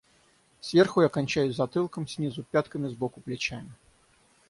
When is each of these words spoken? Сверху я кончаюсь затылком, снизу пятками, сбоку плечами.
Сверху 0.61 1.03
я 1.03 1.09
кончаюсь 1.09 1.55
затылком, 1.55 2.07
снизу 2.07 2.41
пятками, 2.41 2.87
сбоку 2.87 3.21
плечами. 3.21 3.71